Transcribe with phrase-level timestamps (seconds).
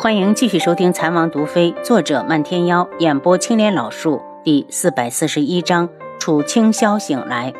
[0.00, 5.88] 欢迎继续收听《残王毒妃》，作者漫天妖，演播青莲老树，第四百四十一章：
[6.20, 7.52] 楚清霄醒来。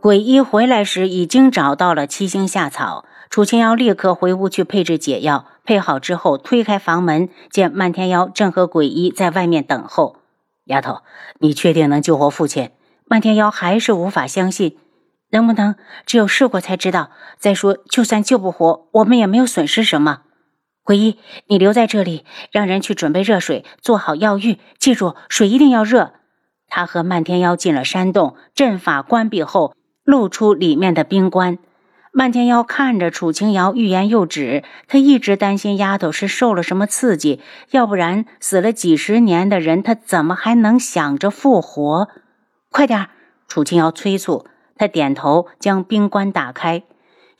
[0.00, 10.16] 鬼医回来时已经找到了七星下草，楚清瑶立刻回屋去配置解药，配好之后推开房门，见漫天妖正和鬼医在外面等候。
[10.64, 11.02] 丫头，
[11.38, 12.70] 你确定能救活父亲？
[13.06, 14.76] 漫天妖还是无法相信，
[15.30, 17.10] 能不能只有试过才知道？
[17.38, 20.22] 再说，就算救不活，我们也没有损失什么。
[20.84, 24.58] 鬼医，你留在这里，让人去准备热水，做好药浴。
[24.78, 26.12] 记住，水一定要热。
[26.68, 31.56] 他和漫天妖进了山洞，阵法关闭后，露出里面的冰棺。
[32.12, 34.62] 漫天妖看着楚清瑶，欲言又止。
[34.86, 42.08] 他一直担心丫头是受了什么刺激，要不然死了几十年的人，他怎么还能想着复活？
[42.70, 43.08] 快点！
[43.48, 44.46] 楚清瑶催促。
[44.76, 46.82] 他点头，将冰棺打开。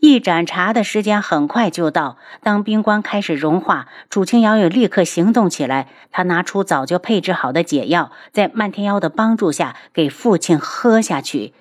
[0.05, 2.19] 一盏茶的时间很快就到。
[2.43, 5.89] 当冰棺开始融化，楚清瑶也立刻行动起来。
[6.11, 11.55] 他拿出早就配置好的解药，在漫天妖的帮助下给父亲喝下去。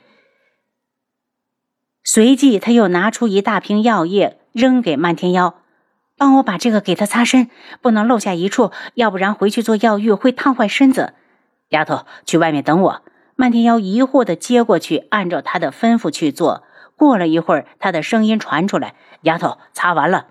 [2.04, 5.56] 随即，他又拿出一大瓶药液扔给漫天妖
[6.20, 7.50] ：“帮我把这个给他擦身，
[7.82, 11.14] 不能漏下一处，要不然回去做药浴会烫坏身子。”
[11.72, 13.02] 丫头，去外面等我。
[13.38, 16.64] 漫天妖疑惑的接过去，按照他的吩咐去做。
[17.04, 20.28] 过了一会儿，他的声音传出来：“丫头，擦完了，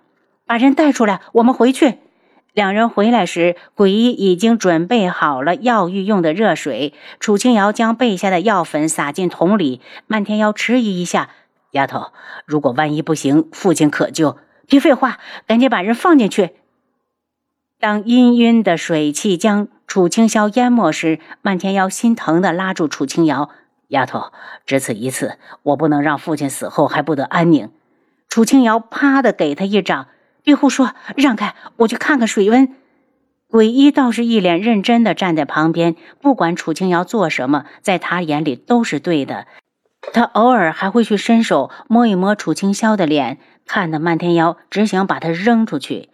[0.47, 1.99] 把人带出来，我们回去。”
[2.55, 6.95] 两人回来时，鬼医已经准备好了药浴用的热水。
[7.21, 9.83] 楚清瑶将备下的药粉撒进桶里。
[10.07, 11.29] 漫天妖迟疑一下
[11.73, 12.13] ：“丫头，
[12.47, 14.39] 如果万一不行，父亲可救……
[14.67, 16.53] 别废话，赶紧把人放进去。”
[17.79, 23.51] 当氤氲的水汽将楚清霄淹没时，漫天妖心疼地拉住楚清瑶。
[23.93, 24.33] 丫头，
[24.65, 27.71] 只此一次，我不能让父亲死后还不得安宁。
[28.29, 30.09] 楚清瑶啪的给他一掌，
[30.43, 32.75] 别胡说，让开，我去看看水温。
[33.49, 39.47] 鬼医倒是一脸认真的站在旁边，不管楚清瑶做什么，在他眼里都是对的。
[40.15, 46.09] 他偶尔还会去伸手摸一摸楚清霄的脸，看得漫天妖只想把他扔出去。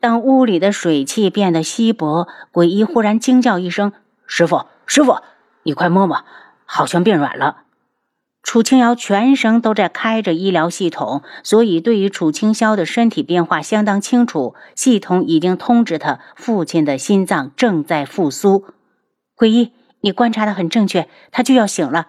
[0.00, 3.92] 当屋里的水汽变得稀薄，鬼医忽然惊叫一声
[4.26, 5.18] ：“师傅，师傅，
[5.62, 6.24] 你快摸摸！”
[6.64, 7.58] 好像变软了。
[8.42, 14.54] 楚清瑶全身都在开着医疗系统，所以对于楚清霄的身体变化相当清楚。
[14.74, 18.66] 系统已经通知他，父亲的心脏正在复苏。
[19.34, 22.08] 鬼医，你观察的很正确，他就要醒了。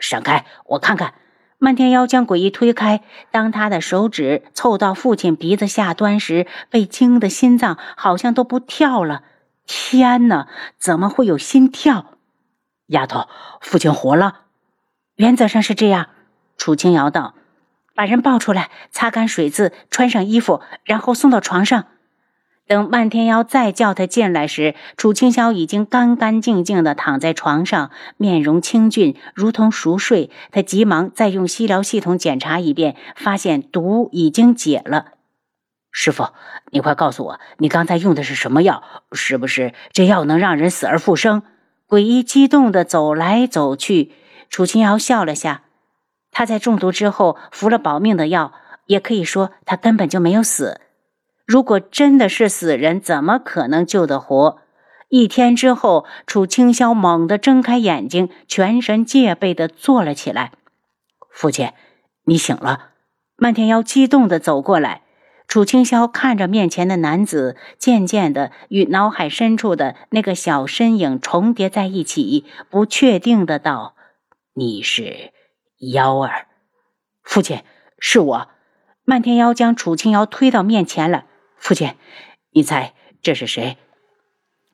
[0.00, 1.14] 闪开，我看看。
[1.58, 9.22] 漫天妖将鬼医推开，当他的手指凑到父亲鼻子下端时，被惊的心脏好像都不跳了。
[9.66, 10.48] 天哪，
[10.78, 12.13] 怎么会有心跳？
[12.86, 13.28] 丫头，
[13.60, 14.40] 父亲活了，
[15.16, 16.08] 原则上是这样。
[16.56, 17.34] 楚清瑶道
[17.94, 21.86] ：“把人抱出来，擦干水渍，穿上衣服，然后送到床上。”
[22.66, 30.30] 等漫天妖再叫他进来时，楚清霄已经干干净净的躺在床上，面容清俊，如同熟睡。
[30.50, 35.12] 他急忙再用医疗系统检查一遍，发现毒已经解了。
[35.90, 36.28] 师傅，
[36.70, 38.82] 你快告诉我，你刚才用的是什么药？
[39.12, 41.42] 是不是这药能让人死而复生？
[41.94, 44.10] 鬼医激动地走来走去，
[44.50, 45.62] 楚清瑶笑了下。
[46.32, 48.52] 他在中毒之后服了保命的药，
[48.86, 50.80] 也可以说他根本就没有死。
[51.46, 54.58] 如果真的是死人，怎么可能救得活？
[55.08, 60.50] 一天之后，楚清霄猛地睁开眼睛，全神戒备地坐了起来。
[61.30, 61.70] 父亲，
[62.24, 62.88] 你醒了！
[63.36, 65.02] 漫天妖激动地走过来。
[65.46, 73.94] 楚清霄看着面前的男子，渐渐的与脑海深处的那个小身影重叠在一起，不确定的道
[74.54, 75.32] ：“你是
[75.92, 76.48] 妖儿，
[77.22, 77.62] 父亲
[77.98, 78.48] 是我。”
[79.06, 81.94] 漫天妖将楚清瑶推到面前了：“父亲，
[82.52, 83.76] 你猜这是谁？”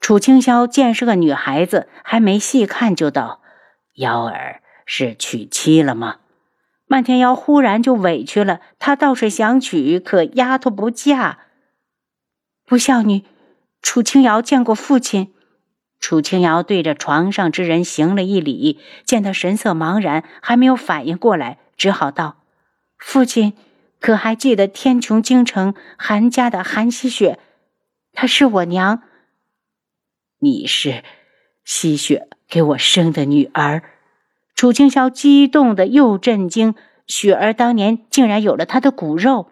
[0.01, 3.43] 楚清霄见是个女孩子，还没细看就道
[3.97, 6.21] ：“幺儿是娶妻了吗？”
[6.91, 11.39] 漫天妖忽然就委屈了，他倒是想娶，可丫头不嫁。
[12.67, 13.23] 不孝女，
[13.81, 15.33] 楚清瑶见过父亲。
[16.01, 22.43] 楚清瑶对着床上之人行了一礼，见他神色茫然，还没有反应过来，只好道
[22.99, 23.53] ：“父亲，
[24.01, 27.39] 可还记得天穹京城韩家的韩熙雪？
[28.13, 29.05] 她是我娘。
[30.41, 31.05] 你是
[31.63, 33.85] 熙雪给我生的女儿。”
[34.61, 36.75] 楚清霄激动的又震惊，
[37.07, 39.49] 雪儿当年竟然有了他的骨肉。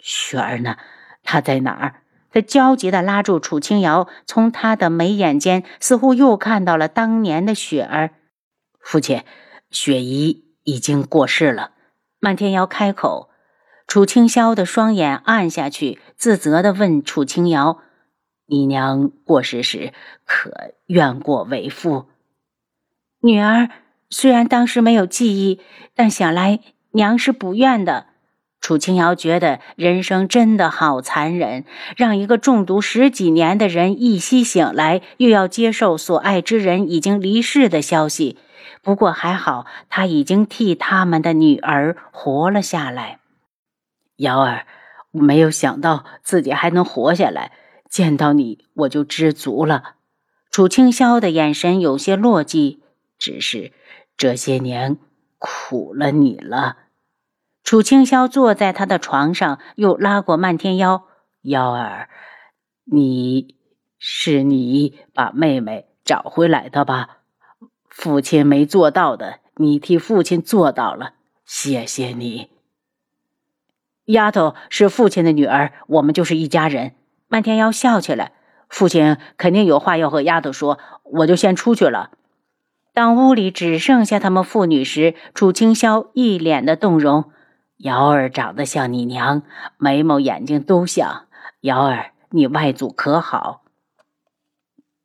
[0.00, 0.78] 雪儿呢？
[1.22, 2.02] 她在哪儿？
[2.32, 8.14] 他焦急的拉住楚清瑶，从他的眉眼间似乎又看到了当年的雪儿。
[8.80, 9.22] 父亲，
[9.70, 11.70] 雪姨已经过世了。
[12.18, 13.30] 漫天瑶开口。
[13.86, 17.78] 楚清霄的双眼暗下去，自责地问楚清瑶
[18.46, 19.92] ：“你娘过世时，
[20.26, 20.50] 可
[20.86, 22.06] 怨过为父？”
[23.22, 23.68] 女儿
[24.12, 25.58] 虽然当时没有记忆，
[25.96, 26.60] 但想来
[26.90, 28.08] 娘是不愿的。
[28.60, 31.64] 楚清瑶觉得人生真的好残忍，
[31.96, 38.36] 让一个中毒十几年的人一夕醒来，又要接受所爱之人已经离世的消息。
[38.82, 43.18] 不过还好，他已经替他们的女儿活了下来。
[44.18, 44.66] 瑶儿，
[45.12, 47.52] 我没有想到自己还能活下来，
[47.88, 49.94] 见到你我就知足了。
[50.50, 52.80] 楚清霄的眼神有些落寂，
[53.18, 53.72] 只是
[54.16, 54.98] 这些年
[55.38, 56.78] 苦了你了。
[57.64, 61.04] 楚清霄坐在他的床上，又拉过漫天妖。
[61.42, 62.08] 妖儿，
[62.84, 63.56] 你
[63.98, 67.18] 是你把妹妹找回来的吧？
[67.88, 71.14] 父亲没做到的，你替父亲做到了，
[71.44, 72.50] 谢谢你。
[74.06, 76.94] 丫头是父亲的女儿，我们就是一家人。
[77.28, 78.32] 漫天妖笑起来，
[78.68, 82.10] 父亲肯定有话要和丫头说，我就先出去了。
[82.94, 87.30] 当屋里只剩下他们父女时，楚清霄一脸的动容。
[87.78, 89.42] 瑶儿长得像你娘，
[89.78, 91.24] 眉毛眼睛都像。
[91.62, 93.62] 瑶儿，你外祖可好？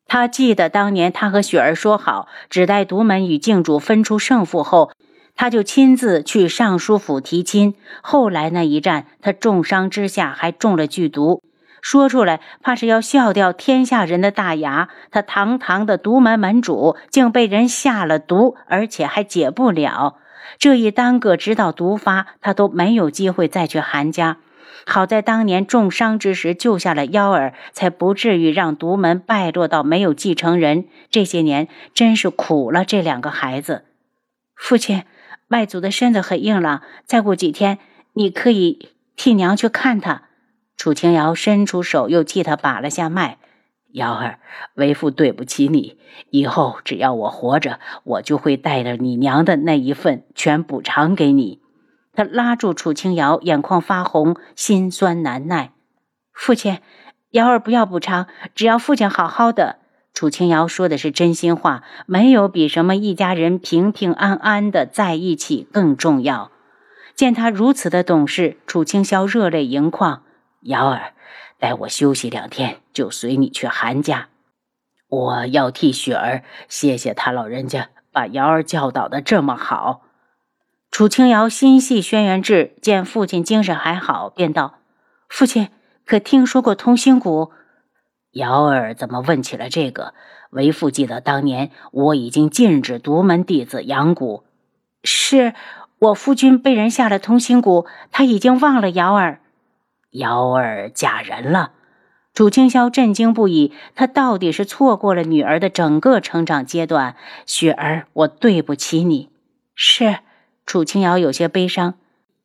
[0.06, 4.92] 他记得当年他和雪儿说好，只待独门与静主分出胜负后，
[5.36, 7.76] 他就亲自去尚书府提亲。
[8.02, 11.42] 后来那一战，他重伤之下还中了剧毒，
[11.82, 14.90] 说出来怕是要笑掉天下人的大牙。
[15.12, 20.18] 他堂堂的独门门主，竟被人下了毒，而且还解不了。
[20.58, 24.38] 这一耽搁，直到毒发，他都没有机会再去韩家。
[24.86, 30.86] 好在当年重伤之时救下了幺儿，才不至于让独门败落到没有继承人。
[31.10, 33.84] 这些年真是苦了这两个孩子。
[34.56, 35.04] 父亲，
[35.50, 37.80] 外祖的身子很硬朗，再过几天
[38.14, 40.24] 你可以替娘去看他。
[40.78, 43.40] 楚清瑶伸出手，又替他把了下脉。
[43.94, 44.40] 瑶儿，
[44.76, 45.98] 为父对不起你。
[46.30, 51.62] 以后只要我活着，我就会带着你娘的那一份全补偿给你。
[52.14, 55.72] 他拉住楚清瑶，眼眶发红，心酸难耐。
[56.32, 56.80] 父亲，
[57.32, 59.78] 瑶儿不要补偿，只要父亲好好的。
[60.14, 66.52] 楚清瑶说的是真心话，没有比什么一家人平平安安的在一起更重要。
[67.16, 70.22] 见他如此的懂事，楚清霄热泪盈眶。
[70.68, 71.14] 瑶儿。
[71.60, 74.30] 待我休息两天，就随你去韩家。
[75.10, 80.04] 我要替雪儿谢谢他老人家，把瑶儿教导的这么好。
[80.92, 84.76] 楚清瑶心系轩辕志，见父亲精神还好，便道
[85.28, 85.70] ：“父亲
[86.06, 87.52] 可听说过通心谷？”
[88.34, 90.14] 瑶儿怎么问起了这个？
[90.52, 94.44] 为父记得当年我已经禁止独门弟子养蛊。
[95.04, 95.56] 是
[96.00, 99.42] 我夫君被人下了通心蛊，他已经忘了瑶儿。
[100.12, 101.72] 瑶儿嫁人了，
[102.34, 103.74] 楚清霄震惊不已。
[103.96, 107.16] 他到底是错过了女儿的整个成长阶段。
[107.46, 109.30] 雪儿，我对不起你。
[109.76, 110.18] 是，
[110.66, 111.96] 楚清瑶有些悲伤。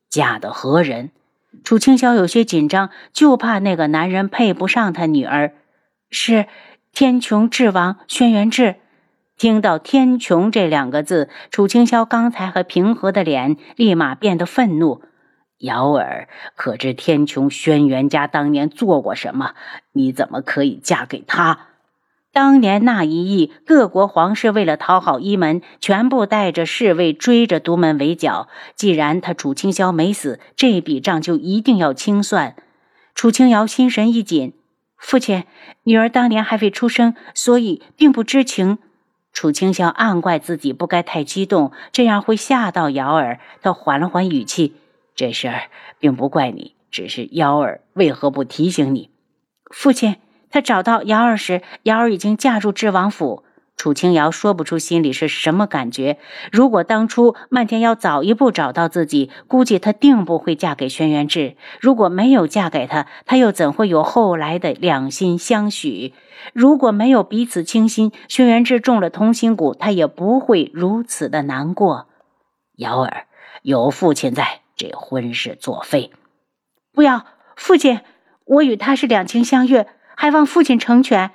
[0.09, 1.11] 嫁的何人？
[1.65, 5.53] 楚清霄有些紧张，就怕那个男人配不上他女儿。
[6.11, 6.47] 是
[6.93, 8.77] 天穹智王轩辕志。
[9.39, 15.03] 听到“天穹”这两个字，楚清霄刚才和平和的脸立马变得愤怒。
[15.63, 19.55] 瑶儿，可知天穹轩辕家当年做过什么？
[19.93, 21.69] 你怎么可以嫁给他？
[22.33, 28.49] 当年那一役，各国皇室为了讨好一门，全部带着侍卫追着独门围剿。
[28.75, 32.57] 既然他楚清霄没死，这笔账就一定要清算。
[33.15, 34.55] 楚清瑶心神一紧，
[34.97, 35.45] 父亲，
[35.85, 38.79] 女儿当年还未出生，所以并不知情。
[39.33, 43.39] 楚清霄暗怪自己不该太激动，这样会吓到瑶儿。
[43.61, 44.75] 他缓了缓语气。
[45.15, 45.63] 这事儿
[45.99, 49.11] 并不怪你，只是瑶儿为何不提醒你？
[49.71, 50.17] 父亲，
[50.51, 53.45] 他找到瑶儿时，瑶儿已经嫁入智王府。
[53.75, 56.19] 楚清瑶说不出心里是什么感觉。
[56.53, 61.57] 如果当初漫天要早一步找到自己，估计她定不会嫁给轩辕志。
[61.81, 66.15] 如果没有嫁给他，他又怎会有后来的两心相许？
[66.53, 72.07] 如果没有彼此倾心，轩辕志中了同心蛊，他也不会如此的难过。
[72.77, 73.27] 瑶儿，
[73.63, 74.62] 有父亲在。
[74.77, 76.13] 这婚事作废！
[76.93, 77.27] 不要，
[77.57, 78.01] 父亲，
[78.45, 79.87] 我与他是两情相悦，
[80.17, 81.31] 还望父亲成全。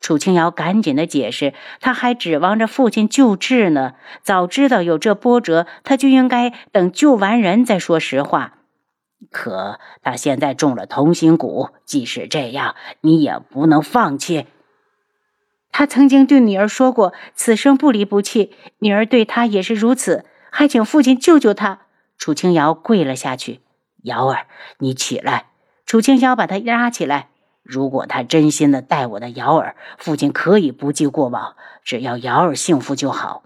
[0.00, 3.94] 楚清瑶赶紧的解释，他还指望着父亲救治呢。
[4.22, 8.58] 早知道有这波折，他就应该等救完人再说实话。
[9.30, 14.46] 可他现在中了同心蛊，即使这样，你也不能放弃。
[15.72, 21.83] 他曾经对女儿说过，此生不离不弃，女儿对他也是如此，还请父亲救救他。
[22.18, 23.60] 楚清瑶跪了下去，
[24.02, 24.46] 瑶儿，
[24.78, 25.46] 你起来！
[25.86, 27.28] 楚清霄把他拉起来。
[27.62, 33.42] 如果他真心的待我的瑶儿，父亲可以不计过往，只要瑶儿幸福就好。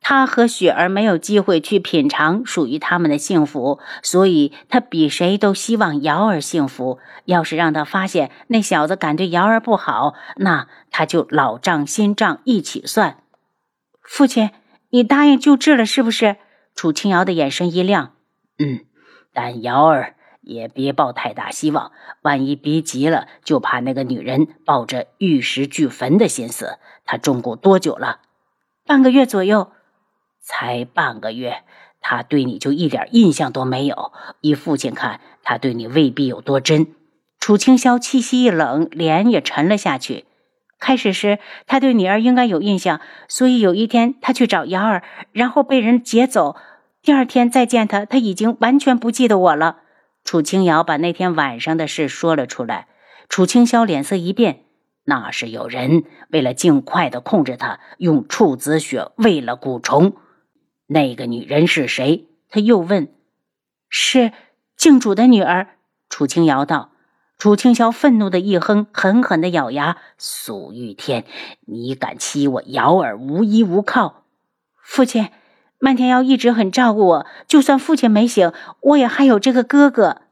[0.00, 6.98] 他和雪儿没有机会去品尝属于他们的幸福，所以他比谁都希望瑶儿幸福。
[7.24, 13.18] 要是让他发现那小子敢对瑶儿不好，那他就老账新账一起算。
[14.02, 14.50] 父亲，
[14.90, 16.36] 你答应救治了是不是？
[16.76, 18.12] 楚清瑶的眼神一亮。
[18.58, 18.84] 嗯，
[19.32, 20.12] 但瑶儿。
[20.48, 21.90] 也别抱太大希望，
[22.22, 26.78] 万一逼急了，就怕那个女人抱着玉石俱焚的心思。
[27.04, 28.20] 她中蛊多久了？
[28.86, 29.72] 半个月左右。
[30.40, 31.64] 才半个月，
[32.00, 34.12] 她对你就一点印象都没有。
[34.40, 36.94] 依父亲看，她对你未必有多真。
[37.40, 40.26] 楚清霄气息一冷，脸也沉了下去。
[40.78, 45.02] 开始时，他对女儿应该有印象，所以有一天他去找瑶儿，
[45.32, 46.56] 然后被人劫走。
[47.02, 49.78] 第二天再见他，他已经完全不记得我了。
[50.24, 52.88] 楚清瑶把那天晚上的事说了出来，
[53.28, 54.64] 楚清霄脸色一变，
[55.04, 60.16] 那是有人为了尽快的控制他，用处子血喂了蛊虫。
[60.88, 62.26] 那个女人是谁？
[62.48, 63.08] 他又问。
[63.88, 64.32] 是
[64.76, 65.68] 靖主的女儿。
[66.08, 66.90] 楚清瑶道。
[67.38, 71.24] 楚清霄愤怒的一哼，狠狠的咬牙：“苏玉天，
[71.66, 74.22] 你敢欺我瑶儿无依无靠？
[74.82, 75.28] 父亲。”
[75.78, 78.50] 漫天妖一直很照顾我，就算父亲没醒，
[78.80, 80.22] 我也还有这个哥哥。